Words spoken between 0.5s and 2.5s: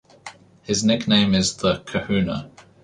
His nickname is "The Kahuna".